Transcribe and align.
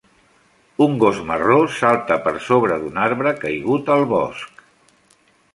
Un 0.85 0.95
gos 1.03 1.19
marró 1.31 1.57
salta 1.79 2.17
per 2.29 2.35
sobre 2.47 2.79
d'un 2.85 2.97
arbre 3.05 3.37
caigut 3.45 3.93
al 3.97 4.07
bosc. 4.15 4.65